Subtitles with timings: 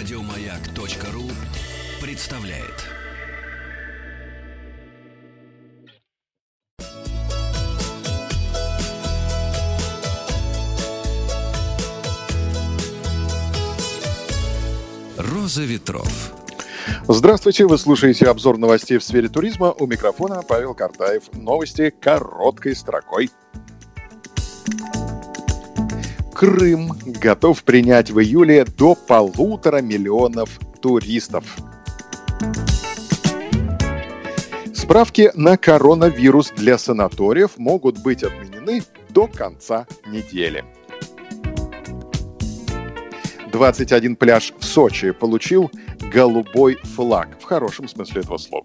[0.00, 1.24] Радиомаяк.ру
[2.00, 2.86] представляет.
[15.18, 16.32] Роза ветров.
[17.06, 19.74] Здравствуйте, вы слушаете обзор новостей в сфере туризма.
[19.78, 21.24] У микрофона Павел Картаев.
[21.34, 23.28] Новости короткой строкой.
[26.40, 30.48] Крым готов принять в июле до полутора миллионов
[30.80, 31.44] туристов.
[34.72, 40.64] Справки на коронавирус для санаториев могут быть отменены до конца недели.
[43.52, 45.70] 21 пляж в Сочи получил
[46.10, 48.64] голубой флаг в хорошем смысле этого слова.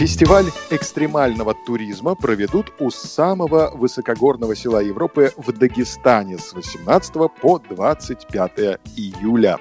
[0.00, 8.80] Фестиваль экстремального туризма проведут у самого высокогорного села Европы в Дагестане с 18 по 25
[8.96, 9.58] июля.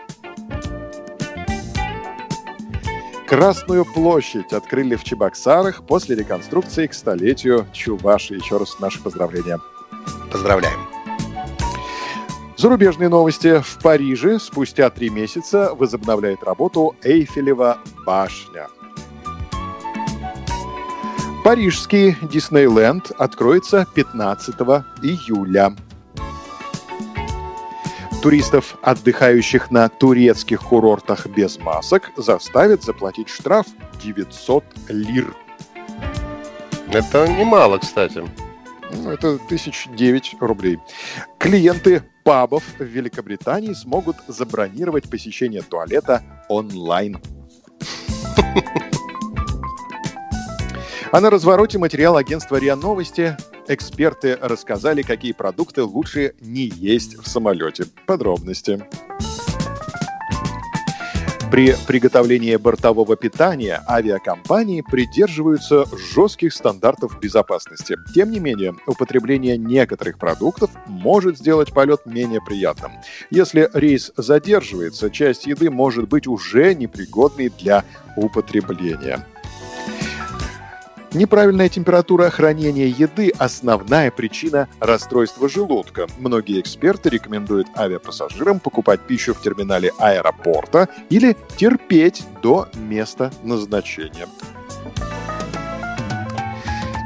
[3.28, 8.36] Красную площадь открыли в Чебоксарах после реконструкции к столетию Чуваши.
[8.36, 9.59] Еще раз наши поздравления.
[10.31, 10.80] Поздравляем.
[12.56, 13.59] Зарубежные новости.
[13.59, 18.70] В Париже спустя три месяца возобновляет работу Эйфелева башня–
[21.44, 24.56] Парижский Диснейленд откроется 15
[25.02, 25.76] июля.
[28.22, 33.66] Туристов, отдыхающих на турецких курортах без масок, заставят заплатить штраф
[34.04, 35.34] 900 лир.
[36.92, 38.22] Это немало, кстати.
[38.92, 40.80] Ну, это тысяч девять рублей.
[41.38, 47.18] Клиенты пабов в Великобритании смогут забронировать посещение туалета онлайн.
[51.12, 53.36] А на развороте материал агентства РИА Новости
[53.68, 57.86] эксперты рассказали, какие продукты лучше не есть в самолете.
[58.06, 58.84] Подробности.
[61.50, 67.96] При приготовлении бортового питания авиакомпании придерживаются жестких стандартов безопасности.
[68.14, 72.92] Тем не менее, употребление некоторых продуктов может сделать полет менее приятным.
[73.31, 77.84] Если рейс задерживается, часть еды может быть уже непригодной для
[78.16, 79.25] употребления.
[81.12, 86.06] Неправильная температура хранения еды– основная причина расстройства желудка.
[86.20, 94.28] Многие эксперты рекомендуют авиапассажирам покупать пищу в терминале аэропорта или терпеть до места назначения.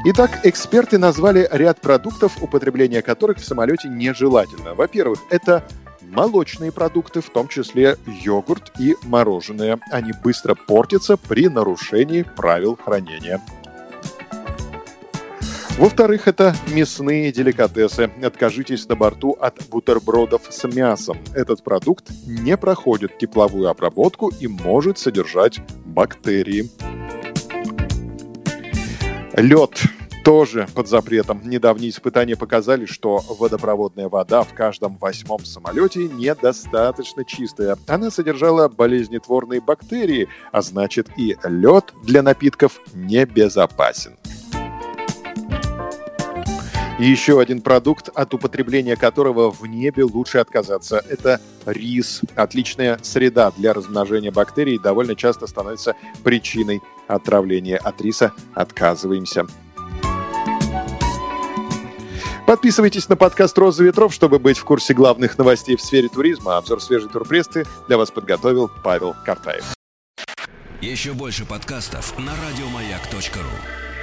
[0.04, 4.74] Итак, эксперты назвали ряд продуктов, употребление которых в самолете нежелательно.
[4.74, 5.64] Во-первых, это
[6.02, 9.80] молочные продукты, в том числе йогурт и мороженое.
[9.90, 13.40] Они быстро портятся при нарушении правил хранения.
[15.76, 18.08] Во-вторых, это мясные деликатесы.
[18.22, 21.18] Откажитесь на борту от бутербродов с мясом.
[21.34, 26.70] Этот продукт не проходит тепловую обработку и может содержать бактерии.
[29.32, 29.82] Лед
[30.24, 31.40] тоже под запретом.
[31.44, 37.76] Недавние испытания показали, что водопроводная вода в каждом восьмом самолете недостаточно чистая.
[37.88, 44.16] Она содержала болезнетворные бактерии, а значит и лед для напитков небезопасен.
[47.04, 51.04] Еще один продукт, от употребления которого в небе лучше отказаться.
[51.06, 52.22] Это рис.
[52.34, 57.76] Отличная среда для размножения бактерий довольно часто становится причиной отравления.
[57.76, 59.46] От риса отказываемся.
[62.46, 66.56] Подписывайтесь на подкаст «Роза ветров», чтобы быть в курсе главных новостей в сфере туризма.
[66.56, 69.74] Обзор свежей турпрессы для вас подготовил Павел Картаев.
[70.80, 73.93] Еще больше подкастов на радиомаяк.ру